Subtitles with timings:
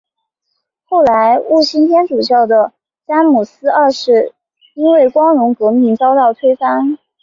[0.85, 2.73] 后来笃信天主教的
[3.05, 4.33] 詹姆斯二世
[4.73, 6.97] 因为光荣革命遭到推翻。